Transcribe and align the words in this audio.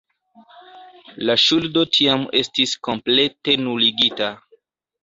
La 1.29 1.35
ŝuldo 1.43 1.83
tiam 1.99 2.27
estis 2.43 2.75
komplete 2.89 3.61
nuligita. 3.69 4.37